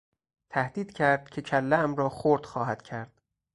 تهدید 0.49 0.91
کرد 0.93 1.29
که 1.29 1.41
کلهام 1.41 1.95
را 1.95 2.09
خرد 2.09 2.45
خواهد 2.45 2.81
کرد. 2.81 3.21